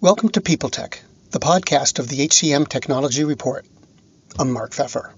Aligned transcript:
Welcome 0.00 0.28
to 0.28 0.40
People 0.40 0.70
Tech, 0.70 1.02
the 1.32 1.40
podcast 1.40 1.98
of 1.98 2.06
the 2.06 2.18
HCM 2.18 2.68
Technology 2.68 3.24
Report. 3.24 3.66
I'm 4.38 4.52
Mark 4.52 4.70
Feffer. 4.70 5.12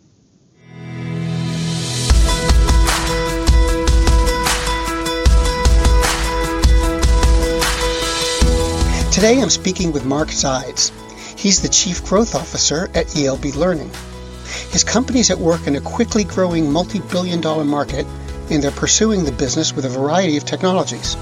Today 9.13 9.43
I'm 9.43 9.51
speaking 9.51 9.93
with 9.93 10.07
Mark 10.07 10.29
Zides. 10.29 10.93
He's 11.39 11.61
the 11.61 11.69
Chief 11.69 12.03
Growth 12.07 12.35
Officer 12.35 12.89
at 12.95 13.15
ELB 13.15 13.55
Learning. 13.57 13.91
His 14.71 14.83
company's 14.83 15.31
at 15.31 15.37
work 15.37 15.67
in 15.67 15.77
a 15.77 15.83
quickly 15.83 16.25
growing 16.25 16.73
multi 16.73 17.01
billion 17.01 17.43
dollar 17.43 17.65
market, 17.65 18.07
and 18.51 18.63
they're 18.63 18.71
pursuing 18.71 19.25
the 19.25 19.33
business 19.33 19.75
with 19.75 19.85
a 19.85 19.91
variety 19.91 20.39
of 20.39 20.47
technologies. 20.47 21.19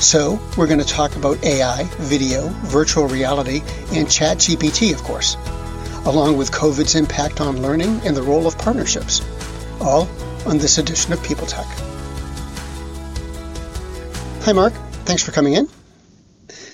So, 0.00 0.40
we're 0.56 0.66
going 0.66 0.80
to 0.80 0.86
talk 0.86 1.14
about 1.14 1.44
AI, 1.44 1.84
video, 1.98 2.48
virtual 2.64 3.06
reality, 3.06 3.60
and 3.92 4.08
ChatGPT, 4.08 4.94
of 4.94 5.02
course, 5.02 5.36
along 6.06 6.38
with 6.38 6.50
COVID's 6.50 6.94
impact 6.94 7.42
on 7.42 7.60
learning 7.60 8.00
and 8.06 8.16
the 8.16 8.22
role 8.22 8.46
of 8.46 8.56
partnerships, 8.56 9.20
all 9.78 10.08
on 10.46 10.56
this 10.56 10.78
edition 10.78 11.12
of 11.12 11.22
People 11.22 11.46
Tech. 11.46 11.66
Hi, 14.44 14.52
Mark. 14.54 14.72
Thanks 15.04 15.22
for 15.22 15.32
coming 15.32 15.52
in. 15.52 15.68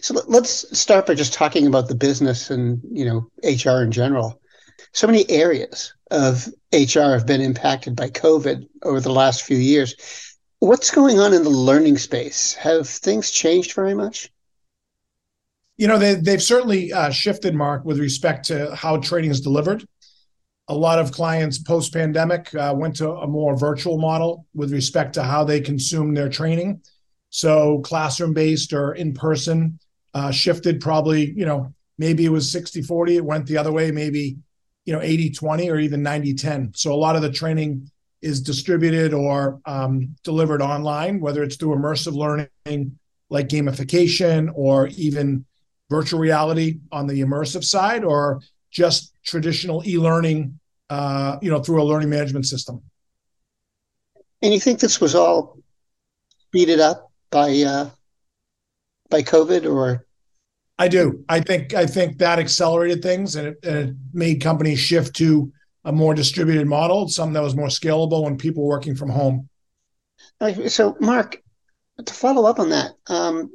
So 0.02 0.22
let's 0.28 0.78
start 0.78 1.08
by 1.08 1.14
just 1.14 1.34
talking 1.34 1.66
about 1.66 1.88
the 1.88 1.96
business 1.96 2.48
and 2.48 2.80
you 2.92 3.04
know 3.04 3.28
HR 3.42 3.82
in 3.82 3.90
general. 3.90 4.40
So 4.92 5.08
many 5.08 5.28
areas 5.28 5.92
of 6.12 6.46
HR 6.72 7.10
have 7.10 7.26
been 7.26 7.40
impacted 7.40 7.96
by 7.96 8.08
COVID 8.10 8.68
over 8.84 9.00
the 9.00 9.10
last 9.10 9.42
few 9.42 9.56
years. 9.56 9.96
What's 10.60 10.90
going 10.90 11.18
on 11.18 11.34
in 11.34 11.42
the 11.42 11.50
learning 11.50 11.98
space? 11.98 12.54
Have 12.54 12.88
things 12.88 13.30
changed 13.30 13.74
very 13.74 13.94
much? 13.94 14.32
You 15.76 15.86
know, 15.86 15.98
they, 15.98 16.14
they've 16.14 16.42
certainly 16.42 16.92
uh, 16.92 17.10
shifted, 17.10 17.54
Mark, 17.54 17.84
with 17.84 17.98
respect 17.98 18.46
to 18.46 18.74
how 18.74 18.96
training 18.96 19.30
is 19.30 19.42
delivered. 19.42 19.86
A 20.68 20.74
lot 20.74 20.98
of 20.98 21.12
clients 21.12 21.58
post 21.58 21.92
pandemic 21.92 22.54
uh, 22.54 22.74
went 22.74 22.96
to 22.96 23.10
a 23.10 23.26
more 23.26 23.54
virtual 23.56 23.98
model 23.98 24.46
with 24.54 24.72
respect 24.72 25.12
to 25.14 25.22
how 25.22 25.44
they 25.44 25.60
consume 25.60 26.14
their 26.14 26.30
training. 26.30 26.80
So, 27.28 27.80
classroom 27.80 28.32
based 28.32 28.72
or 28.72 28.94
in 28.94 29.12
person 29.12 29.78
uh, 30.14 30.30
shifted 30.30 30.80
probably, 30.80 31.32
you 31.32 31.44
know, 31.44 31.74
maybe 31.98 32.24
it 32.24 32.30
was 32.30 32.50
60 32.50 32.80
40, 32.80 33.16
it 33.18 33.24
went 33.24 33.46
the 33.46 33.58
other 33.58 33.72
way, 33.72 33.90
maybe, 33.90 34.38
you 34.86 34.94
know, 34.94 35.02
80 35.02 35.30
20 35.32 35.70
or 35.70 35.78
even 35.78 36.02
90 36.02 36.34
10. 36.34 36.72
So, 36.74 36.94
a 36.94 36.96
lot 36.96 37.14
of 37.14 37.22
the 37.22 37.30
training 37.30 37.90
is 38.26 38.40
distributed 38.40 39.14
or 39.14 39.60
um, 39.64 40.14
delivered 40.24 40.60
online, 40.60 41.20
whether 41.20 41.42
it's 41.44 41.56
through 41.56 41.76
immersive 41.76 42.14
learning 42.14 42.98
like 43.30 43.48
gamification 43.48 44.50
or 44.54 44.88
even 44.88 45.44
virtual 45.88 46.20
reality 46.20 46.80
on 46.90 47.06
the 47.06 47.20
immersive 47.20 47.64
side, 47.64 48.02
or 48.04 48.40
just 48.70 49.14
traditional 49.24 49.86
e-learning, 49.86 50.58
uh, 50.90 51.36
you 51.40 51.50
know, 51.50 51.62
through 51.62 51.80
a 51.80 51.86
learning 51.90 52.10
management 52.10 52.46
system. 52.46 52.82
And 54.42 54.52
you 54.52 54.60
think 54.60 54.80
this 54.80 55.00
was 55.00 55.14
all 55.14 55.58
speeded 56.48 56.80
up 56.80 57.10
by 57.30 57.50
uh, 57.62 57.90
by 59.08 59.22
COVID, 59.22 59.62
or? 59.72 60.04
I 60.78 60.88
do. 60.88 61.24
I 61.28 61.40
think 61.40 61.74
I 61.74 61.86
think 61.86 62.18
that 62.18 62.38
accelerated 62.38 63.02
things, 63.02 63.36
and 63.36 63.48
it, 63.48 63.58
and 63.62 63.76
it 63.76 63.96
made 64.12 64.40
companies 64.42 64.78
shift 64.78 65.16
to 65.16 65.52
a 65.86 65.92
more 65.92 66.14
distributed 66.14 66.66
model, 66.66 67.08
something 67.08 67.32
that 67.32 67.42
was 67.42 67.54
more 67.54 67.68
scalable 67.68 68.24
when 68.24 68.36
people 68.36 68.64
were 68.64 68.70
working 68.70 68.96
from 68.96 69.08
home. 69.08 69.48
So, 70.66 70.96
Mark, 71.00 71.40
to 72.04 72.12
follow 72.12 72.44
up 72.44 72.58
on 72.58 72.70
that, 72.70 72.96
um, 73.06 73.50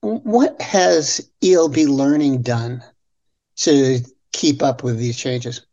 what 0.00 0.62
has 0.62 1.28
ELB 1.42 1.78
Learning 1.78 2.42
done 2.42 2.82
to 3.56 3.98
keep 4.32 4.62
up 4.62 4.84
with 4.84 4.98
these 4.98 5.18
changes? 5.18 5.66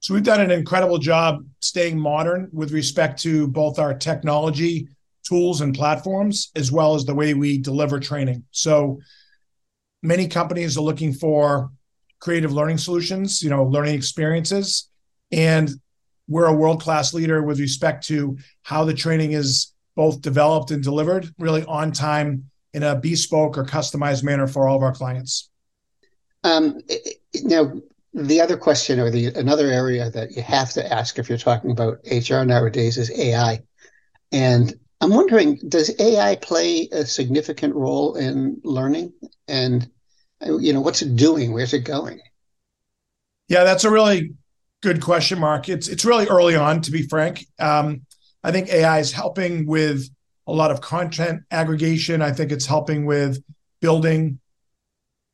So, 0.00 0.14
we've 0.14 0.24
done 0.24 0.40
an 0.40 0.50
incredible 0.50 0.98
job 0.98 1.46
staying 1.60 1.96
modern 1.96 2.48
with 2.52 2.72
respect 2.72 3.22
to 3.22 3.46
both 3.46 3.78
our 3.78 3.94
technology 3.94 4.88
tools 5.24 5.60
and 5.60 5.72
platforms, 5.72 6.50
as 6.56 6.72
well 6.72 6.96
as 6.96 7.04
the 7.04 7.14
way 7.14 7.34
we 7.34 7.56
deliver 7.56 8.00
training. 8.00 8.42
So, 8.50 8.98
many 10.02 10.26
companies 10.26 10.76
are 10.76 10.82
looking 10.82 11.12
for 11.12 11.70
creative 12.22 12.52
learning 12.52 12.78
solutions, 12.78 13.42
you 13.42 13.50
know, 13.50 13.64
learning 13.64 13.96
experiences. 13.96 14.88
And 15.32 15.68
we're 16.28 16.46
a 16.46 16.54
world 16.54 16.80
class 16.80 17.12
leader 17.12 17.42
with 17.42 17.58
respect 17.58 18.06
to 18.06 18.38
how 18.62 18.84
the 18.84 18.94
training 18.94 19.32
is 19.32 19.72
both 19.96 20.22
developed 20.22 20.70
and 20.70 20.84
delivered 20.84 21.28
really 21.40 21.64
on 21.64 21.90
time 21.90 22.48
in 22.74 22.84
a 22.84 22.94
bespoke 22.94 23.58
or 23.58 23.64
customized 23.64 24.22
manner 24.22 24.46
for 24.46 24.68
all 24.68 24.76
of 24.76 24.84
our 24.84 24.94
clients. 24.94 25.50
Um, 26.44 26.80
now, 27.42 27.72
the 28.14 28.40
other 28.40 28.56
question 28.56 29.00
or 29.00 29.10
the 29.10 29.26
another 29.34 29.66
area 29.66 30.08
that 30.10 30.30
you 30.36 30.42
have 30.42 30.70
to 30.74 30.92
ask 30.92 31.18
if 31.18 31.28
you're 31.28 31.38
talking 31.38 31.72
about 31.72 31.98
HR 32.08 32.44
nowadays 32.44 32.98
is 32.98 33.10
AI. 33.18 33.60
And 34.30 34.72
I'm 35.00 35.10
wondering, 35.10 35.58
does 35.68 35.92
AI 35.98 36.36
play 36.36 36.88
a 36.92 37.04
significant 37.04 37.74
role 37.74 38.14
in 38.14 38.60
learning? 38.62 39.12
And 39.48 39.90
you 40.46 40.72
know, 40.72 40.80
what's 40.80 41.02
it 41.02 41.16
doing? 41.16 41.52
Where's 41.52 41.72
it 41.72 41.84
going? 41.84 42.20
Yeah, 43.48 43.64
that's 43.64 43.84
a 43.84 43.90
really 43.90 44.34
good 44.82 45.00
question, 45.00 45.38
Mark. 45.38 45.68
It's 45.68 45.88
it's 45.88 46.04
really 46.04 46.26
early 46.26 46.56
on, 46.56 46.80
to 46.82 46.90
be 46.90 47.02
frank. 47.02 47.46
Um, 47.58 48.02
I 48.42 48.50
think 48.50 48.68
AI 48.68 48.98
is 48.98 49.12
helping 49.12 49.66
with 49.66 50.08
a 50.46 50.52
lot 50.52 50.70
of 50.70 50.80
content 50.80 51.42
aggregation. 51.50 52.22
I 52.22 52.32
think 52.32 52.50
it's 52.50 52.66
helping 52.66 53.06
with 53.06 53.42
building 53.80 54.40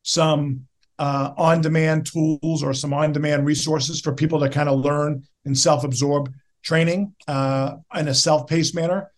some 0.02 0.66
uh, 0.98 1.32
on-demand 1.36 2.06
tools 2.06 2.62
or 2.62 2.74
some 2.74 2.92
on-demand 2.92 3.46
resources 3.46 4.00
for 4.00 4.12
people 4.12 4.40
to 4.40 4.48
kind 4.48 4.68
of 4.68 4.80
learn 4.80 5.22
and 5.44 5.56
self-absorb 5.56 6.32
training 6.62 7.14
uh, 7.28 7.76
in 7.94 8.08
a 8.08 8.14
self-paced 8.14 8.74
manner. 8.74 9.10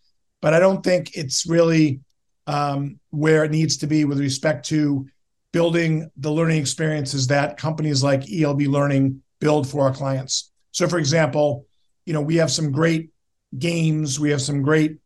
But 0.42 0.54
I 0.54 0.60
don't 0.60 0.82
think 0.82 1.16
it's 1.16 1.46
really 1.46 2.00
um, 2.46 3.00
where 3.10 3.44
it 3.44 3.50
needs 3.50 3.78
to 3.78 3.86
be 3.86 4.04
with 4.04 4.20
respect 4.20 4.66
to 4.68 5.06
building 5.52 6.10
the 6.16 6.30
learning 6.30 6.60
experiences 6.60 7.26
that 7.28 7.56
companies 7.56 8.02
like 8.02 8.30
ELB 8.30 8.62
Learning 8.62 9.22
build 9.40 9.68
for 9.68 9.82
our 9.82 9.92
clients. 9.92 10.52
So, 10.72 10.88
for 10.88 10.98
example, 10.98 11.66
you 12.06 12.12
know 12.12 12.20
we 12.20 12.36
have 12.36 12.50
some 12.50 12.72
great 12.72 13.10
games, 13.58 14.20
we 14.20 14.30
have 14.30 14.42
some 14.42 14.62
great 14.62 14.98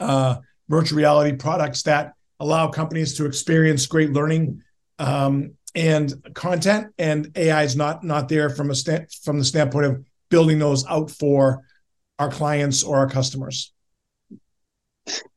uh, 0.00 0.36
virtual 0.68 0.98
reality 0.98 1.36
products 1.36 1.82
that 1.82 2.14
allow 2.40 2.68
companies 2.68 3.14
to 3.14 3.26
experience 3.26 3.86
great 3.86 4.10
learning 4.10 4.62
um, 4.98 5.54
and 5.74 6.12
content. 6.34 6.92
And 6.98 7.30
AI 7.36 7.62
is 7.62 7.76
not 7.76 8.04
not 8.04 8.28
there 8.28 8.50
from 8.50 8.70
a 8.70 8.74
stand, 8.74 9.12
from 9.22 9.38
the 9.38 9.44
standpoint 9.44 9.86
of 9.86 10.04
building 10.28 10.58
those 10.58 10.84
out 10.86 11.10
for 11.10 11.62
our 12.18 12.30
clients 12.30 12.82
or 12.82 12.96
our 12.96 13.08
customers. 13.08 13.72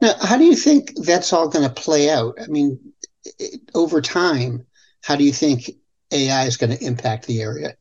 Now, 0.02 0.14
how 0.22 0.38
do 0.38 0.44
you 0.44 0.56
think 0.56 0.94
that's 0.96 1.34
all 1.34 1.50
going 1.50 1.68
to 1.68 1.74
play 1.74 2.10
out? 2.10 2.38
I 2.42 2.48
mean, 2.48 2.80
over 3.74 4.02
time, 4.02 4.66
how 5.04 5.16
do 5.16 5.24
you 5.24 5.32
think 5.32 5.70
AI 6.12 6.46
is 6.46 6.58
going 6.58 6.76
to 6.76 6.84
impact 6.84 7.28
the 7.28 7.42
area? 7.42 7.76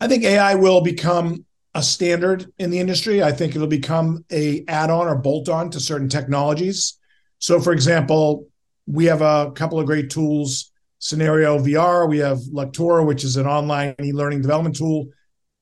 I 0.00 0.08
think 0.08 0.24
AI 0.24 0.54
will 0.54 0.80
become 0.80 1.44
a 1.74 1.82
standard 1.82 2.52
in 2.58 2.70
the 2.70 2.78
industry. 2.78 3.22
I 3.22 3.32
think 3.32 3.54
it'll 3.54 3.66
become 3.66 4.24
a 4.30 4.64
add-on 4.68 5.08
or 5.08 5.16
bolt-on 5.16 5.70
to 5.70 5.80
certain 5.80 6.08
technologies. 6.08 6.98
So, 7.38 7.60
for 7.60 7.72
example, 7.72 8.46
we 8.86 9.06
have 9.06 9.22
a 9.22 9.50
couple 9.52 9.80
of 9.80 9.86
great 9.86 10.10
tools. 10.10 10.70
Scenario 10.98 11.58
VR. 11.58 12.08
We 12.08 12.18
have 12.18 12.38
Lectora, 12.52 13.06
which 13.06 13.24
is 13.24 13.36
an 13.36 13.46
online 13.46 13.94
e-learning 14.02 14.40
development 14.40 14.76
tool. 14.76 15.08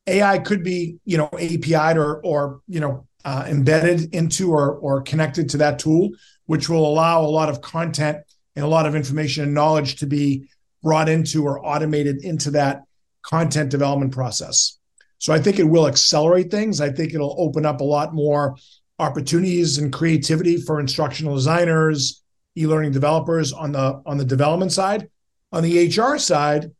AI 0.06 0.38
could 0.38 0.62
be, 0.62 0.98
you 1.04 1.16
know, 1.16 1.28
API'd 1.32 1.96
or 1.96 2.20
or 2.24 2.60
you 2.68 2.78
know 2.78 3.06
uh, 3.24 3.44
embedded 3.48 4.14
into 4.14 4.52
or 4.52 4.76
or 4.76 5.02
connected 5.02 5.48
to 5.50 5.56
that 5.58 5.78
tool, 5.78 6.10
which 6.46 6.68
will 6.68 6.86
allow 6.86 7.22
a 7.22 7.26
lot 7.26 7.48
of 7.48 7.60
content 7.60 8.18
and 8.56 8.64
a 8.64 8.68
lot 8.68 8.86
of 8.86 8.94
information 8.94 9.44
and 9.44 9.54
knowledge 9.54 9.96
to 9.96 10.06
be 10.06 10.48
brought 10.82 11.08
into 11.08 11.44
or 11.44 11.64
automated 11.64 12.24
into 12.24 12.50
that 12.52 12.82
content 13.22 13.70
development 13.70 14.12
process. 14.12 14.78
So 15.18 15.32
I 15.32 15.38
think 15.38 15.58
it 15.58 15.64
will 15.64 15.86
accelerate 15.86 16.50
things. 16.50 16.80
I 16.80 16.90
think 16.90 17.14
it'll 17.14 17.36
open 17.38 17.64
up 17.64 17.80
a 17.80 17.84
lot 17.84 18.12
more 18.12 18.56
opportunities 18.98 19.78
and 19.78 19.92
creativity 19.92 20.56
for 20.56 20.80
instructional 20.80 21.34
designers, 21.34 22.22
e-learning 22.56 22.92
developers 22.92 23.52
on 23.52 23.72
the 23.72 24.02
on 24.04 24.18
the 24.18 24.24
development 24.24 24.72
side. 24.72 25.08
On 25.52 25.62
the 25.62 25.86
HR 25.86 26.18
side, 26.18 26.70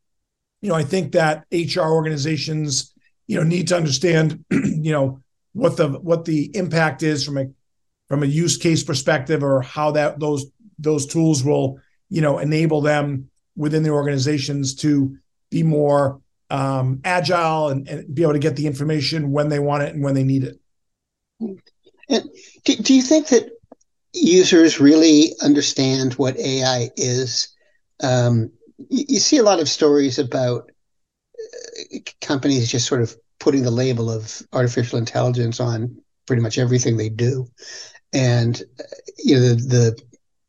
you 0.60 0.68
know, 0.68 0.74
I 0.74 0.82
think 0.82 1.12
that 1.12 1.44
HR 1.52 1.82
organizations, 1.82 2.92
you 3.26 3.36
know, 3.36 3.42
need 3.42 3.68
to 3.68 3.76
understand, 3.76 4.44
you 4.50 4.92
know, 4.92 5.20
what 5.52 5.76
the 5.76 5.88
what 5.88 6.24
the 6.24 6.50
impact 6.56 7.02
is 7.02 7.24
from 7.24 7.38
a 7.38 7.46
from 8.08 8.22
a 8.22 8.26
use 8.26 8.56
case 8.56 8.82
perspective 8.82 9.42
or 9.42 9.62
how 9.62 9.92
that 9.92 10.18
those 10.18 10.46
those 10.82 11.06
tools 11.06 11.44
will 11.44 11.78
you 12.08 12.20
know 12.20 12.38
enable 12.38 12.80
them 12.80 13.30
within 13.56 13.82
their 13.82 13.94
organizations 13.94 14.74
to 14.74 15.16
be 15.50 15.62
more 15.62 16.20
um, 16.50 17.00
agile 17.04 17.68
and, 17.68 17.88
and, 17.88 18.14
be 18.14 18.22
able 18.22 18.32
to 18.32 18.38
get 18.38 18.56
the 18.56 18.66
information 18.66 19.30
when 19.30 19.48
they 19.48 19.58
want 19.58 19.82
it 19.82 19.94
and 19.94 20.02
when 20.02 20.14
they 20.14 20.22
need 20.22 20.44
it. 20.44 20.60
And 22.08 22.28
do, 22.64 22.76
do 22.76 22.94
you 22.94 23.02
think 23.02 23.28
that 23.28 23.50
users 24.12 24.80
really 24.80 25.34
understand 25.42 26.14
what 26.14 26.38
AI 26.38 26.90
is? 26.96 27.52
um, 28.02 28.50
you, 28.90 29.04
you, 29.08 29.18
see 29.18 29.38
a 29.38 29.42
lot 29.42 29.60
of 29.60 29.68
stories 29.68 30.18
about 30.18 30.70
uh, 31.38 31.98
companies 32.20 32.70
just 32.70 32.86
sort 32.86 33.00
of 33.00 33.16
putting 33.38 33.62
the 33.62 33.70
label 33.70 34.10
of 34.10 34.42
artificial 34.52 34.98
intelligence 34.98 35.60
on 35.60 35.96
pretty 36.26 36.42
much 36.42 36.58
everything 36.58 36.96
they 36.96 37.08
do, 37.08 37.46
and 38.12 38.62
uh, 38.78 38.82
you 39.18 39.34
know 39.34 39.40
the, 39.40 39.54
the 39.54 40.02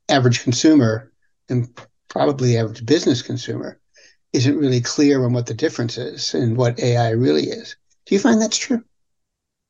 average 0.09 0.44
consumer 0.44 1.11
and 1.50 1.67
probably 2.09 2.57
average 2.57 2.85
business 2.85 3.21
consumer 3.21 3.79
isn't 4.33 4.57
really 4.57 4.81
clear 4.81 5.23
on 5.23 5.33
what 5.33 5.45
the 5.45 5.53
difference 5.53 5.97
is 5.97 6.33
and 6.33 6.57
what 6.57 6.79
AI 6.79 7.11
really 7.11 7.44
is. 7.44 7.75
Do 8.05 8.15
you 8.15 8.19
find 8.19 8.41
that's 8.41 8.57
true? 8.57 8.83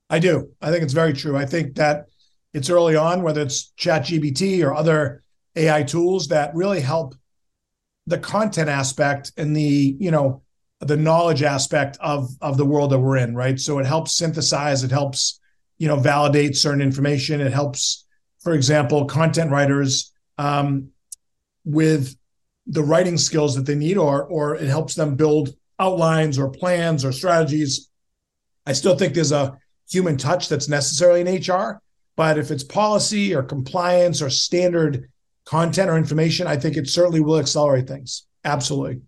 I 0.09 0.19
do. 0.19 0.51
I 0.62 0.71
think 0.71 0.83
it's 0.83 0.94
very 0.94 1.13
true. 1.13 1.35
I 1.35 1.45
think 1.45 1.75
that 1.75 2.07
it's 2.53 2.69
early 2.69 2.95
on, 2.95 3.24
whether 3.24 3.41
it's 3.41 3.74
ChatGPT 3.80 4.63
or 4.63 4.74
other 4.74 5.24
AI 5.56 5.83
tools 5.83 6.27
that 6.30 6.56
really 6.56 6.81
help 6.81 7.15
the 8.06 8.18
content 8.18 8.69
aspect 8.69 9.31
and 9.38 9.56
the, 9.56 9.95
you 10.00 10.12
know, 10.12 10.44
the 10.79 10.97
knowledge 10.97 11.44
aspect 11.44 11.97
of 12.01 12.29
of 12.41 12.57
the 12.57 12.65
world 12.65 12.91
that 12.91 13.00
we're 13.00 13.18
in, 13.18 13.36
right? 13.36 13.59
So 13.59 13.79
it 13.79 13.86
helps 13.86 14.18
synthesize, 14.18 14.83
it 14.83 14.91
helps, 14.91 15.39
you 15.77 15.88
know, 15.88 15.95
validate 15.95 16.57
certain 16.57 16.81
information. 16.81 17.39
It 17.39 17.53
helps, 17.53 18.06
for 18.41 18.53
example, 18.53 19.06
content 19.06 19.51
writers 19.51 20.12
um, 20.38 20.89
with 21.65 22.15
the 22.68 22.83
writing 22.83 23.18
skills 23.18 23.56
that 23.56 23.65
they 23.65 23.75
need, 23.75 23.97
or 23.97 24.24
or 24.24 24.56
it 24.56 24.68
helps 24.68 24.95
them 24.95 25.15
build 25.15 25.56
outlines 25.80 26.38
or 26.38 26.50
plans 26.50 27.03
or 27.03 27.12
strategies. 27.12 27.89
I 28.65 28.74
still 28.74 28.97
think 28.97 29.13
there's 29.13 29.31
a 29.31 29.57
human 29.89 30.18
touch 30.18 30.47
that's 30.47 30.69
necessary 30.69 31.21
in 31.21 31.27
HR, 31.27 31.81
but 32.15 32.38
if 32.38 32.51
it's 32.51 32.63
policy 32.63 33.35
or 33.35 33.44
compliance 33.44 34.21
or 34.21 34.30
standard 34.30 35.09
content 35.45 35.89
or 35.89 35.97
information, 35.97 36.47
I 36.47 36.57
think 36.57 36.77
it 36.77 36.88
certainly 36.88 37.19
will 37.19 37.39
accelerate 37.39 37.88
things. 37.88 38.25
Absolutely. 38.45 39.01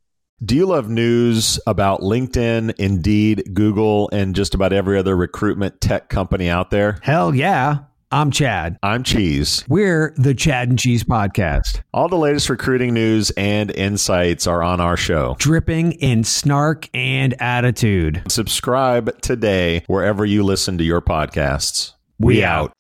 Do 0.44 0.56
you 0.56 0.66
love 0.66 0.90
news 0.90 1.60
about 1.66 2.02
LinkedIn, 2.02 2.76
Indeed, 2.78 3.52
Google, 3.54 4.10
and 4.12 4.36
just 4.36 4.54
about 4.54 4.74
every 4.74 4.98
other 4.98 5.16
recruitment 5.16 5.80
tech 5.80 6.10
company 6.10 6.50
out 6.50 6.72
there? 6.72 7.00
Hell 7.02 7.34
yeah. 7.34 7.80
I'm 8.16 8.32
Chad. 8.32 8.80
I'm 8.82 9.04
Cheese. 9.04 9.66
We're 9.68 10.14
the 10.16 10.34
Chad 10.34 10.70
and 10.70 10.80
Cheese 10.80 11.04
Podcast. 11.04 11.82
All 11.94 12.08
the 12.08 12.16
latest 12.16 12.50
recruiting 12.50 12.94
news 12.94 13.30
and 13.32 13.70
insights 13.72 14.48
are 14.48 14.64
on 14.64 14.80
our 14.80 14.96
show, 14.96 15.36
dripping 15.38 15.92
in 15.92 16.24
snark 16.24 16.88
and 16.94 17.36
attitude. 17.42 18.24
Subscribe 18.30 19.22
today 19.22 19.84
wherever 19.88 20.24
you 20.24 20.44
listen 20.44 20.78
to 20.78 20.86
your 20.86 21.02
podcasts. 21.02 21.92
We, 22.18 22.36
we 22.36 22.44
out. 22.46 22.72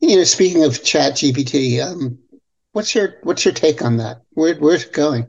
You 0.00 0.16
know, 0.16 0.24
speaking 0.24 0.64
of 0.64 0.82
Chat 0.82 1.12
GPT, 1.12 1.80
um, 1.80 2.18
what's 2.72 2.96
your 2.96 3.18
what's 3.22 3.44
your 3.44 3.54
take 3.54 3.80
on 3.80 3.98
that? 3.98 4.22
Where, 4.30 4.56
where's 4.56 4.82
it 4.82 4.92
going? 4.92 5.28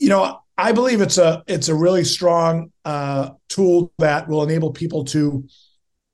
You 0.00 0.08
know, 0.08 0.40
I 0.58 0.72
believe 0.72 1.00
it's 1.00 1.18
a 1.18 1.44
it's 1.46 1.68
a 1.68 1.74
really 1.76 2.02
strong 2.02 2.72
uh, 2.84 3.30
tool 3.48 3.92
that 3.98 4.26
will 4.26 4.42
enable 4.42 4.72
people 4.72 5.04
to 5.04 5.46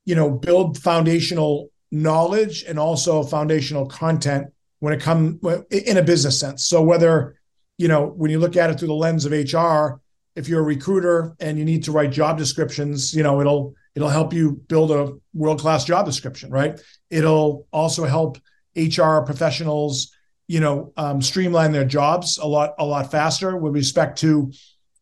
you 0.04 0.14
know 0.14 0.30
build 0.30 0.78
foundational 0.78 1.70
knowledge 1.90 2.64
and 2.64 2.78
also 2.78 3.22
foundational 3.22 3.86
content 3.86 4.48
when 4.80 4.92
it 4.92 5.00
comes 5.00 5.38
in 5.70 5.96
a 5.96 6.02
business 6.02 6.38
sense. 6.38 6.66
So 6.66 6.82
whether 6.82 7.36
you 7.78 7.88
know 7.88 8.06
when 8.06 8.30
you 8.30 8.38
look 8.38 8.56
at 8.56 8.70
it 8.70 8.78
through 8.78 8.88
the 8.88 8.94
lens 8.94 9.24
of 9.24 9.32
hr 9.32 10.00
if 10.36 10.48
you're 10.48 10.60
a 10.60 10.64
recruiter 10.64 11.34
and 11.40 11.58
you 11.58 11.64
need 11.64 11.84
to 11.84 11.92
write 11.92 12.10
job 12.10 12.38
descriptions 12.38 13.14
you 13.14 13.22
know 13.22 13.40
it'll 13.40 13.74
it'll 13.94 14.08
help 14.08 14.32
you 14.32 14.52
build 14.68 14.90
a 14.90 15.12
world 15.32 15.60
class 15.60 15.84
job 15.84 16.04
description 16.06 16.50
right? 16.50 16.80
It'll 17.10 17.66
also 17.72 18.04
help 18.04 18.38
hr 18.76 19.20
professionals 19.20 20.12
you 20.46 20.60
know 20.60 20.92
um, 20.96 21.22
streamline 21.22 21.72
their 21.72 21.84
jobs 21.84 22.38
a 22.38 22.46
lot 22.46 22.74
a 22.78 22.84
lot 22.84 23.10
faster 23.10 23.56
with 23.56 23.72
respect 23.74 24.18
to 24.18 24.52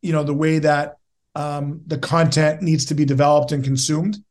you 0.00 0.12
know 0.12 0.22
the 0.22 0.34
way 0.34 0.58
that 0.58 0.96
um, 1.34 1.80
the 1.86 1.98
content 1.98 2.60
needs 2.60 2.84
to 2.86 2.94
be 2.94 3.04
developed 3.04 3.52
and 3.52 3.64
consumed 3.64 4.22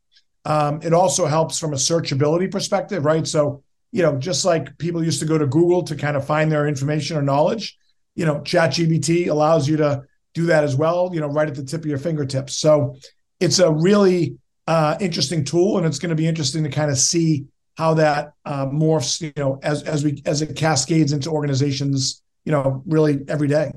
um, 0.46 0.80
it 0.82 0.94
also 0.94 1.26
helps 1.26 1.60
from 1.60 1.74
a 1.74 1.78
searchability 1.78 2.50
perspective, 2.50 3.06
right? 3.06 3.28
So, 3.28 3.64
you 3.92 4.02
know, 4.02 4.18
just 4.18 4.46
like 4.46 4.78
people 4.78 5.04
used 5.04 5.20
to 5.20 5.26
go 5.26 5.38
to 5.38 5.46
Google 5.46 5.84
to 5.84 5.96
kind 5.96 6.18
of 6.18 6.26
find 6.26 6.52
their 6.52 6.68
information 6.68 7.18
or 7.18 7.22
knowledge, 7.22 7.78
you 8.16 8.26
know, 8.26 8.40
ChatGPT 8.40 9.28
allows 9.30 9.68
you 9.68 9.78
to 9.78 10.04
do 10.34 10.46
that 10.48 10.64
as 10.64 10.76
well, 10.76 11.12
you 11.14 11.20
know, 11.20 11.28
right 11.28 11.48
at 11.48 11.56
the 11.56 11.64
tip 11.64 11.82
of 11.82 11.86
your 11.86 11.98
fingertips. 11.98 12.58
So 12.58 12.96
it's 13.40 13.60
a 13.60 13.72
really 13.72 14.38
uh, 14.68 14.98
interesting 15.00 15.44
tool, 15.44 15.78
and 15.78 15.86
it's 15.86 16.00
going 16.00 16.10
to 16.10 16.16
be 16.16 16.28
interesting 16.28 16.64
to 16.64 16.70
kind 16.70 16.92
of 16.92 16.98
see 16.98 17.46
how 17.76 17.94
that 17.96 18.34
uh, 18.46 18.66
morphs, 18.68 19.22
you 19.22 19.34
know, 19.36 19.60
as 19.64 19.84
as 19.84 20.04
we 20.04 20.22
as 20.26 20.42
it 20.42 20.56
cascades 20.56 21.14
into 21.14 21.30
organizations, 21.30 22.22
you 22.46 22.52
know, 22.52 22.84
really 22.86 23.26
every 23.28 23.48
day. 23.48 23.72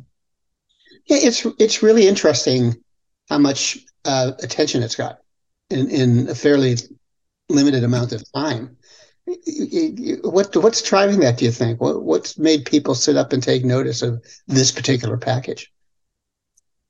Yeah, 1.07 1.19
it's 1.21 1.47
it's 1.59 1.83
really 1.83 2.07
interesting 2.07 2.75
how 3.29 3.39
much 3.39 3.79
uh, 4.05 4.33
attention 4.43 4.83
it's 4.83 4.97
got 4.97 5.19
in, 5.71 5.91
in 5.91 6.29
a 6.29 6.35
fairly 6.35 6.77
limited 7.49 7.85
amount 7.85 8.13
of 8.13 8.25
time. 8.33 8.77
What 9.27 10.55
what's 10.57 10.83
driving 10.83 11.21
that? 11.21 11.39
Do 11.39 11.47
you 11.47 11.51
think? 11.51 11.81
What 11.81 12.03
what's 12.03 12.39
made 12.39 12.67
people 12.67 12.95
sit 12.95 13.17
up 13.17 13.33
and 13.33 13.43
take 13.43 13.65
notice 13.65 14.03
of 14.03 14.23
this 14.47 14.71
particular 14.71 15.17
package? 15.17 15.73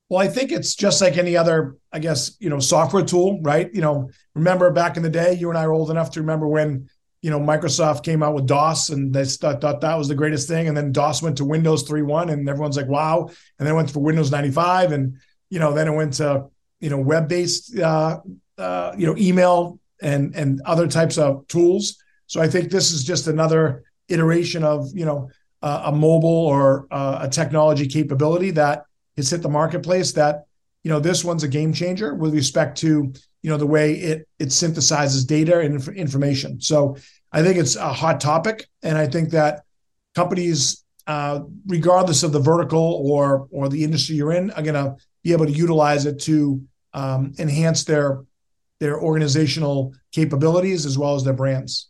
Well, 0.08 0.20
I 0.20 0.28
think 0.28 0.52
it's 0.52 0.74
just 0.74 1.00
like 1.00 1.16
any 1.16 1.36
other, 1.36 1.76
I 1.92 1.98
guess, 1.98 2.36
you 2.38 2.50
know, 2.50 2.58
software 2.58 3.04
tool, 3.04 3.40
right? 3.42 3.72
You 3.72 3.80
know, 3.80 4.10
remember 4.34 4.70
back 4.70 4.96
in 4.96 5.02
the 5.02 5.10
day, 5.10 5.34
you 5.34 5.48
and 5.48 5.58
I 5.58 5.64
are 5.64 5.72
old 5.72 5.90
enough 5.90 6.10
to 6.12 6.20
remember 6.20 6.46
when, 6.46 6.88
you 7.22 7.30
know, 7.30 7.40
Microsoft 7.40 8.04
came 8.04 8.22
out 8.22 8.34
with 8.34 8.46
DOS 8.46 8.90
and 8.90 9.14
they 9.14 9.24
thought, 9.24 9.62
thought 9.62 9.80
that 9.80 9.96
was 9.96 10.08
the 10.08 10.14
greatest 10.14 10.46
thing. 10.46 10.68
And 10.68 10.76
then 10.76 10.92
DOS 10.92 11.22
went 11.22 11.38
to 11.38 11.44
Windows 11.44 11.88
3.1 11.88 12.30
and 12.30 12.48
everyone's 12.48 12.76
like, 12.76 12.86
wow. 12.86 13.28
And 13.58 13.66
then 13.66 13.74
it 13.74 13.76
went 13.76 13.90
for 13.90 14.00
Windows 14.00 14.30
95. 14.30 14.92
And, 14.92 15.16
you 15.48 15.58
know, 15.58 15.72
then 15.72 15.88
it 15.88 15.94
went 15.94 16.14
to, 16.14 16.48
you 16.80 16.90
know, 16.90 16.98
web-based 16.98 17.78
uh, 17.78 18.20
uh, 18.58 18.92
you 18.96 19.06
know 19.06 19.16
email 19.16 19.78
and 20.00 20.34
and 20.34 20.60
other 20.62 20.86
types 20.86 21.18
of 21.18 21.46
tools. 21.48 21.96
So 22.26 22.40
I 22.40 22.48
think 22.48 22.70
this 22.70 22.92
is 22.92 23.04
just 23.04 23.26
another 23.26 23.84
iteration 24.08 24.64
of 24.64 24.90
you 24.94 25.04
know 25.04 25.30
uh, 25.62 25.82
a 25.86 25.92
mobile 25.92 26.28
or 26.28 26.86
uh, 26.90 27.20
a 27.22 27.28
technology 27.28 27.86
capability 27.86 28.50
that 28.52 28.84
has 29.16 29.30
hit 29.30 29.42
the 29.42 29.48
marketplace. 29.48 30.12
That 30.12 30.44
you 30.82 30.90
know 30.90 31.00
this 31.00 31.24
one's 31.24 31.42
a 31.42 31.48
game 31.48 31.72
changer 31.72 32.14
with 32.14 32.34
respect 32.34 32.78
to 32.78 33.12
you 33.42 33.50
know 33.50 33.56
the 33.56 33.66
way 33.66 33.94
it 33.94 34.28
it 34.38 34.48
synthesizes 34.48 35.26
data 35.26 35.60
and 35.60 35.74
inf- 35.74 35.88
information. 35.88 36.60
So 36.60 36.96
I 37.32 37.42
think 37.42 37.58
it's 37.58 37.76
a 37.76 37.92
hot 37.92 38.20
topic, 38.20 38.68
and 38.82 38.96
I 38.96 39.06
think 39.06 39.30
that 39.30 39.64
companies, 40.14 40.84
uh, 41.06 41.40
regardless 41.66 42.22
of 42.22 42.32
the 42.32 42.40
vertical 42.40 43.02
or 43.04 43.48
or 43.50 43.68
the 43.68 43.84
industry 43.84 44.16
you're 44.16 44.32
in, 44.32 44.50
are 44.52 44.62
going 44.62 44.74
to 44.74 44.96
be 45.22 45.32
able 45.32 45.46
to 45.46 45.52
utilize 45.52 46.06
it 46.06 46.20
to 46.20 46.62
um, 46.92 47.32
enhance 47.38 47.84
their 47.84 48.24
their 48.80 49.00
organizational 49.00 49.94
capabilities 50.12 50.86
as 50.86 50.98
well 50.98 51.14
as 51.14 51.24
their 51.24 51.34
brands. 51.34 51.88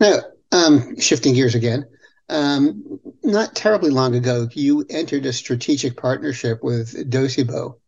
Now, 0.00 0.20
um, 0.52 0.98
shifting 0.98 1.34
gears 1.34 1.54
again, 1.54 1.86
um, 2.28 3.00
not 3.22 3.54
terribly 3.54 3.90
long 3.90 4.14
ago, 4.14 4.48
you 4.52 4.84
entered 4.90 5.26
a 5.26 5.32
strategic 5.32 5.96
partnership 5.96 6.62
with 6.62 7.10
Docebo. 7.10 7.78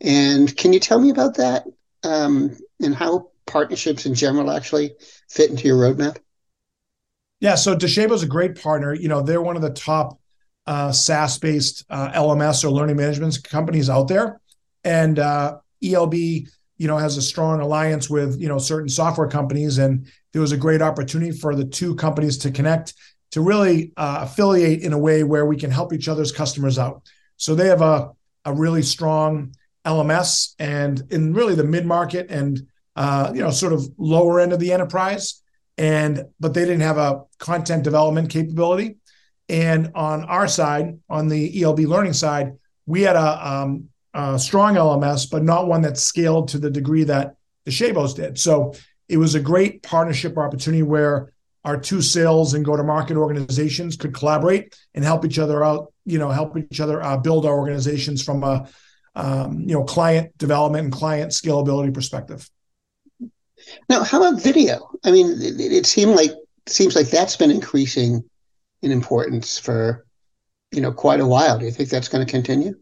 And 0.00 0.54
can 0.56 0.72
you 0.72 0.80
tell 0.80 1.00
me 1.00 1.10
about 1.10 1.36
that 1.36 1.64
um, 2.02 2.56
and 2.80 2.94
how 2.94 3.30
partnerships 3.46 4.06
in 4.06 4.14
general 4.14 4.50
actually 4.50 4.92
fit 5.28 5.50
into 5.50 5.66
your 5.66 5.78
roadmap? 5.78 6.18
Yeah, 7.40 7.54
so 7.54 7.76
Docebo 7.76 8.12
is 8.12 8.22
a 8.22 8.28
great 8.28 8.60
partner. 8.60 8.94
You 8.94 9.08
know, 9.08 9.22
they're 9.22 9.42
one 9.42 9.56
of 9.56 9.62
the 9.62 9.70
top 9.70 10.18
uh, 10.66 10.90
SaaS-based 10.90 11.84
uh, 11.90 12.12
LMS 12.12 12.64
or 12.64 12.70
learning 12.70 12.96
management 12.96 13.42
companies 13.44 13.88
out 13.88 14.08
there, 14.08 14.40
and 14.84 15.18
uh, 15.18 15.58
ELB 15.84 16.14
you 16.78 16.86
know 16.86 16.96
has 16.96 17.16
a 17.16 17.22
strong 17.22 17.60
alliance 17.60 18.10
with 18.10 18.40
you 18.40 18.48
know 18.48 18.58
certain 18.58 18.88
software 18.88 19.28
companies. 19.28 19.78
And 19.78 20.06
there 20.32 20.42
was 20.42 20.52
a 20.52 20.56
great 20.56 20.82
opportunity 20.82 21.32
for 21.32 21.54
the 21.54 21.64
two 21.64 21.94
companies 21.94 22.38
to 22.38 22.50
connect 22.50 22.94
to 23.32 23.40
really 23.40 23.92
uh, 23.96 24.20
affiliate 24.22 24.82
in 24.82 24.92
a 24.92 24.98
way 24.98 25.24
where 25.24 25.46
we 25.46 25.56
can 25.56 25.70
help 25.70 25.92
each 25.92 26.08
other's 26.08 26.32
customers 26.32 26.78
out. 26.78 27.02
So 27.36 27.54
they 27.54 27.68
have 27.68 27.82
a, 27.82 28.10
a 28.44 28.52
really 28.52 28.82
strong 28.82 29.52
lms 29.84 30.54
and 30.58 31.04
in 31.12 31.32
really 31.32 31.54
the 31.54 31.62
mid-market 31.62 32.28
and 32.28 32.66
uh, 32.96 33.30
you 33.32 33.40
know 33.40 33.50
sort 33.50 33.72
of 33.72 33.88
lower 33.98 34.40
end 34.40 34.52
of 34.52 34.60
the 34.60 34.72
enterprise. 34.72 35.42
And 35.78 36.24
but 36.40 36.54
they 36.54 36.64
didn't 36.64 36.80
have 36.80 36.98
a 36.98 37.22
content 37.38 37.84
development 37.84 38.30
capability. 38.30 38.96
And 39.48 39.92
on 39.94 40.24
our 40.24 40.48
side 40.48 40.98
on 41.08 41.28
the 41.28 41.60
elb 41.60 41.86
learning 41.86 42.14
side 42.14 42.54
we 42.86 43.02
had 43.02 43.16
a 43.16 43.48
um, 43.48 43.88
uh, 44.16 44.38
strong 44.38 44.74
LMS, 44.74 45.30
but 45.30 45.44
not 45.44 45.68
one 45.68 45.82
that 45.82 45.98
scaled 45.98 46.48
to 46.48 46.58
the 46.58 46.70
degree 46.70 47.04
that 47.04 47.36
Docebo's 47.66 48.14
did. 48.14 48.38
So 48.38 48.74
it 49.08 49.18
was 49.18 49.34
a 49.34 49.40
great 49.40 49.82
partnership 49.82 50.38
opportunity 50.38 50.82
where 50.82 51.32
our 51.64 51.78
two 51.78 52.00
sales 52.00 52.54
and 52.54 52.64
go-to-market 52.64 53.16
organizations 53.16 53.96
could 53.96 54.14
collaborate 54.14 54.74
and 54.94 55.04
help 55.04 55.26
each 55.26 55.38
other 55.38 55.62
out. 55.62 55.92
You 56.06 56.18
know, 56.18 56.30
help 56.30 56.56
each 56.56 56.80
other 56.80 57.02
uh, 57.02 57.18
build 57.18 57.44
our 57.44 57.58
organizations 57.58 58.22
from 58.22 58.42
a 58.42 58.68
um, 59.14 59.60
you 59.60 59.74
know 59.74 59.84
client 59.84 60.36
development 60.38 60.84
and 60.84 60.92
client 60.92 61.32
scalability 61.32 61.92
perspective. 61.92 62.48
Now, 63.88 64.02
how 64.02 64.22
about 64.22 64.40
video? 64.40 64.90
I 65.04 65.10
mean, 65.10 65.26
it, 65.42 65.60
it 65.60 65.86
seemed 65.86 66.14
like 66.14 66.30
it 66.30 66.72
seems 66.72 66.96
like 66.96 67.08
that's 67.08 67.36
been 67.36 67.50
increasing 67.50 68.24
in 68.80 68.92
importance 68.92 69.58
for, 69.58 70.06
you 70.70 70.80
know, 70.80 70.92
quite 70.92 71.20
a 71.20 71.26
while. 71.26 71.58
Do 71.58 71.64
you 71.64 71.70
think 71.70 71.90
that's 71.90 72.08
going 72.08 72.24
to 72.24 72.30
continue? 72.30 72.76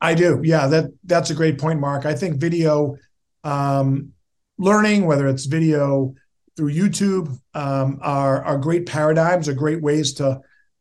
I 0.00 0.14
do. 0.14 0.40
Yeah, 0.44 0.66
that 0.68 0.90
that's 1.04 1.30
a 1.30 1.34
great 1.34 1.58
point, 1.58 1.80
Mark. 1.80 2.04
I 2.06 2.14
think 2.14 2.36
video 2.36 2.96
um, 3.44 4.12
learning, 4.58 5.06
whether 5.06 5.26
it's 5.26 5.46
video 5.46 6.14
through 6.56 6.72
YouTube, 6.72 7.38
um, 7.54 7.98
are 8.02 8.44
are 8.44 8.58
great 8.58 8.86
paradigms, 8.86 9.48
are 9.48 9.54
great 9.54 9.80
ways 9.80 10.14
to 10.14 10.40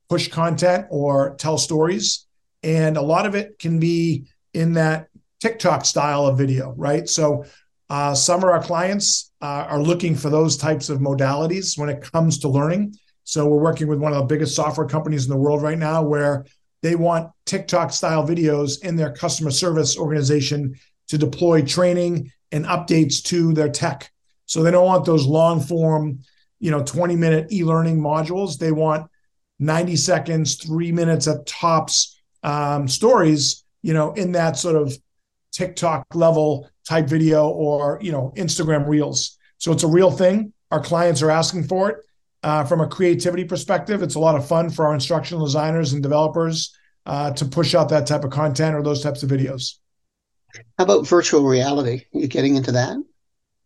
push 0.10 0.28
content 0.28 0.88
or 0.90 1.36
tell 1.36 1.58
stories, 1.58 2.28
and 2.64 2.98
a 2.98 3.02
lot 3.02 3.26
of 3.26 3.36
it 3.36 3.58
can 3.58 3.80
be 3.80 4.28
in 4.54 4.74
that 4.74 5.08
TikTok 5.40 5.86
style 5.86 6.26
of 6.26 6.38
video, 6.38 6.74
right? 6.78 7.08
So 7.08 7.46
uh, 7.90 8.16
some 8.16 8.40
of 8.40 8.50
our 8.50 8.62
clients 8.62 9.32
uh, 9.42 9.66
are 9.70 9.82
looking 9.82 10.16
for 10.16 10.30
those 10.30 10.58
types 10.58 10.90
of 10.90 11.00
modalities 11.00 11.78
when 11.78 11.90
it 11.90 12.02
comes 12.02 12.40
to 12.40 12.50
learning. 12.50 12.96
So 13.24 13.48
we're 13.48 13.62
working 13.62 13.88
with 13.88 14.00
one 14.00 14.14
of 14.14 14.20
the 14.20 14.26
biggest 14.26 14.56
software 14.56 14.88
companies 14.88 15.26
in 15.26 15.32
the 15.32 15.38
world 15.38 15.62
right 15.62 15.78
now, 15.78 16.04
where 16.04 16.46
they 16.86 16.96
want 16.96 17.32
TikTok 17.46 17.92
style 17.92 18.28
videos 18.28 18.84
in 18.84 18.96
their 18.96 19.12
customer 19.12 19.50
service 19.50 19.98
organization 19.98 20.76
to 21.08 21.18
deploy 21.18 21.64
training 21.64 22.32
and 22.52 22.64
updates 22.66 23.24
to 23.24 23.54
their 23.54 23.70
tech. 23.70 24.12
So 24.46 24.62
they 24.62 24.70
don't 24.70 24.86
want 24.86 25.04
those 25.04 25.26
long 25.26 25.60
form, 25.60 26.20
you 26.60 26.70
know, 26.70 26.84
20 26.84 27.16
minute 27.16 27.52
e 27.52 27.64
learning 27.64 28.00
modules. 28.00 28.60
They 28.60 28.72
want 28.72 29.10
90 29.58 29.96
seconds, 29.96 30.58
three 30.58 30.92
minutes 30.92 31.28
at 31.28 31.48
tops 31.48 32.22
um, 32.44 32.88
stories, 32.88 33.64
you 33.82 33.96
know, 33.96 34.14
in 34.14 34.34
that 34.34 34.56
sort 34.56 34.76
of 34.76 34.96
TikTok 35.54 36.14
level 36.14 36.70
type 36.88 37.08
video 37.08 37.48
or, 37.48 37.98
you 38.00 38.12
know, 38.12 38.32
Instagram 38.38 38.88
reels. 38.88 39.40
So 39.58 39.72
it's 39.72 39.84
a 39.84 39.88
real 39.88 40.12
thing. 40.12 40.54
Our 40.70 40.84
clients 40.84 41.24
are 41.24 41.32
asking 41.32 41.64
for 41.64 41.90
it. 41.90 41.98
Uh, 42.46 42.64
from 42.64 42.80
a 42.80 42.88
creativity 42.88 43.44
perspective, 43.44 44.04
it's 44.04 44.14
a 44.14 44.20
lot 44.20 44.36
of 44.36 44.48
fun 44.48 44.70
for 44.70 44.86
our 44.86 44.94
instructional 44.94 45.44
designers 45.44 45.94
and 45.94 46.04
developers 46.04 46.78
uh, 47.08 47.32
to 47.32 47.44
push 47.44 47.74
out 47.74 47.90
that 47.90 48.06
type 48.06 48.24
of 48.24 48.30
content 48.30 48.76
or 48.76 48.84
those 48.84 49.02
types 49.02 49.24
of 49.24 49.32
videos. 49.32 49.80
How 50.78 50.84
about 50.84 51.08
virtual 51.08 51.44
reality? 51.44 52.04
Are 52.14 52.20
you 52.20 52.28
getting 52.28 52.56
into 52.56 52.72
that? 52.74 53.04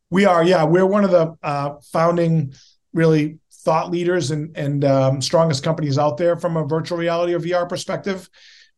We 0.09 0.23
are, 0.23 0.45
yeah. 0.45 0.63
We're 0.63 0.85
one 0.85 1.03
of 1.03 1.11
the 1.11 1.35
uh, 1.43 1.75
founding, 1.91 2.53
really 2.93 3.39
thought 3.51 3.91
leaders 3.91 4.31
and 4.31 4.55
and 4.55 4.85
um, 4.85 5.21
strongest 5.21 5.61
companies 5.61 5.97
out 5.97 6.15
there 6.15 6.37
from 6.37 6.55
a 6.55 6.65
virtual 6.65 6.97
reality 6.97 7.33
or 7.33 7.41
VR 7.41 7.67
perspective. 7.67 8.29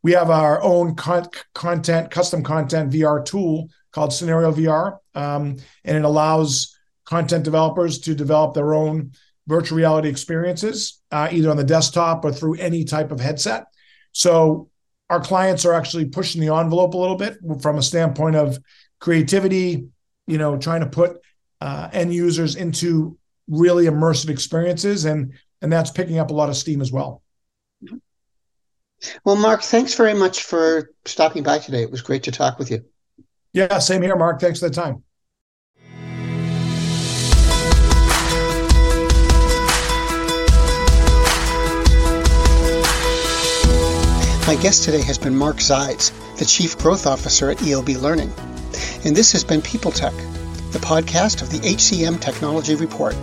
We 0.01 0.13
have 0.13 0.31
our 0.31 0.63
own 0.63 0.95
con- 0.95 1.29
content, 1.53 2.09
custom 2.09 2.41
content 2.41 2.91
VR 2.91 3.23
tool 3.23 3.69
called 3.91 4.13
Scenario 4.13 4.51
VR, 4.51 4.97
um, 5.13 5.57
and 5.85 5.95
it 5.95 6.05
allows 6.05 6.75
content 7.05 7.43
developers 7.43 7.99
to 7.99 8.15
develop 8.15 8.55
their 8.55 8.73
own 8.73 9.11
virtual 9.51 9.77
reality 9.77 10.07
experiences, 10.07 11.01
uh, 11.11 11.27
either 11.29 11.51
on 11.51 11.57
the 11.57 11.63
desktop 11.63 12.23
or 12.23 12.31
through 12.31 12.55
any 12.55 12.85
type 12.85 13.11
of 13.11 13.19
headset. 13.19 13.65
So 14.13 14.69
our 15.09 15.19
clients 15.19 15.65
are 15.65 15.73
actually 15.73 16.05
pushing 16.05 16.39
the 16.39 16.55
envelope 16.55 16.93
a 16.93 16.97
little 16.97 17.17
bit 17.17 17.37
from 17.61 17.77
a 17.77 17.83
standpoint 17.83 18.37
of 18.37 18.57
creativity, 18.99 19.87
you 20.25 20.37
know, 20.37 20.57
trying 20.57 20.79
to 20.79 20.87
put 20.87 21.19
uh, 21.59 21.89
end 21.91 22.13
users 22.13 22.55
into 22.55 23.17
really 23.49 23.85
immersive 23.85 24.29
experiences, 24.29 25.03
and 25.03 25.33
and 25.61 25.71
that's 25.71 25.91
picking 25.91 26.17
up 26.17 26.31
a 26.31 26.33
lot 26.33 26.47
of 26.47 26.55
steam 26.55 26.81
as 26.81 26.91
well. 26.91 27.21
Well, 29.25 29.35
Mark, 29.35 29.63
thanks 29.63 29.95
very 29.95 30.13
much 30.13 30.43
for 30.43 30.91
stopping 31.05 31.43
by 31.43 31.59
today. 31.59 31.83
It 31.83 31.91
was 31.91 32.01
great 32.01 32.23
to 32.23 32.31
talk 32.31 32.57
with 32.57 32.71
you. 32.71 32.85
Yeah, 33.51 33.79
same 33.79 34.01
here, 34.01 34.15
Mark. 34.15 34.39
Thanks 34.39 34.59
for 34.59 34.69
the 34.69 34.75
time. 34.75 35.03
My 44.51 44.61
guest 44.61 44.83
today 44.83 45.01
has 45.03 45.17
been 45.17 45.37
Mark 45.37 45.61
Zides, 45.61 46.11
the 46.37 46.43
Chief 46.43 46.77
Growth 46.77 47.07
Officer 47.07 47.49
at 47.49 47.65
ELB 47.65 47.87
Learning. 47.91 48.33
And 49.05 49.15
this 49.15 49.31
has 49.31 49.45
been 49.45 49.61
People 49.61 49.93
Tech, 49.93 50.11
the 50.73 50.79
podcast 50.79 51.41
of 51.41 51.49
the 51.49 51.59
HCM 51.59 52.19
Technology 52.19 52.75
Report. 52.75 53.15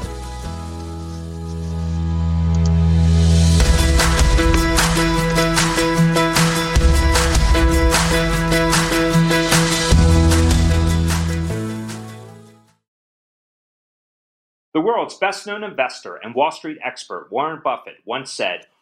The 14.75 14.81
world's 14.81 15.17
best 15.17 15.47
known 15.47 15.63
investor 15.65 16.17
and 16.17 16.35
Wall 16.37 16.53
Street 16.53 16.79
expert 16.85 17.33
Warren 17.33 17.61
Buffett 17.65 17.97
once 18.05 18.33
said, 18.33 18.67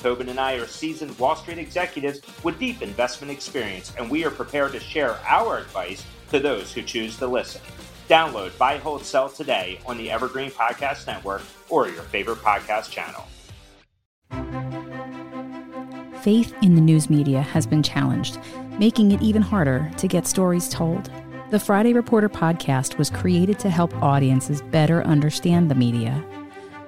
Tobin 0.00 0.30
and 0.30 0.40
I 0.40 0.54
are 0.54 0.66
seasoned 0.66 1.18
Wall 1.18 1.36
Street 1.36 1.58
executives 1.58 2.20
with 2.42 2.58
deep 2.58 2.80
investment 2.80 3.30
experience, 3.30 3.92
and 3.98 4.10
we 4.10 4.24
are 4.24 4.30
prepared 4.30 4.72
to 4.72 4.80
share 4.80 5.18
our 5.26 5.58
advice 5.58 6.04
to 6.30 6.40
those 6.40 6.72
who 6.72 6.82
choose 6.82 7.18
to 7.18 7.26
listen. 7.26 7.60
Download 8.08 8.56
Buy, 8.58 8.78
Hold, 8.78 9.04
Sell 9.04 9.28
today 9.28 9.78
on 9.86 9.98
the 9.98 10.10
Evergreen 10.10 10.50
Podcast 10.50 11.06
Network 11.06 11.42
or 11.68 11.88
your 11.88 12.02
favorite 12.02 12.38
podcast 12.38 12.90
channel. 12.90 13.26
Faith 16.22 16.54
in 16.62 16.74
the 16.74 16.80
news 16.80 17.08
media 17.08 17.40
has 17.40 17.66
been 17.66 17.82
challenged, 17.82 18.38
making 18.78 19.12
it 19.12 19.22
even 19.22 19.42
harder 19.42 19.90
to 19.96 20.08
get 20.08 20.26
stories 20.26 20.68
told. 20.68 21.10
The 21.50 21.60
Friday 21.60 21.92
Reporter 21.92 22.28
podcast 22.28 22.96
was 22.98 23.10
created 23.10 23.58
to 23.60 23.70
help 23.70 23.94
audiences 24.02 24.62
better 24.62 25.02
understand 25.04 25.70
the 25.70 25.74
media 25.74 26.24